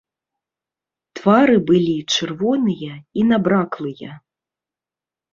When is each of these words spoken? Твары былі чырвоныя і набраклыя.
Твары 1.17 1.57
былі 1.67 1.93
чырвоныя 2.15 2.93
і 3.19 3.27
набраклыя. 3.33 4.11